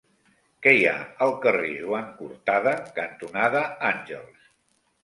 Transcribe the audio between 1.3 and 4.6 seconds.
carrer Joan Cortada cantonada Àngels?